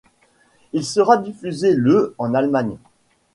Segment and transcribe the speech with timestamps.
[0.73, 2.79] Il sera diffusé le en Allemagne.